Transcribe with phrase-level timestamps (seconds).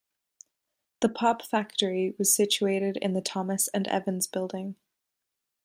[1.01, 4.75] The pop factory was situated in the Thomas and Evans building.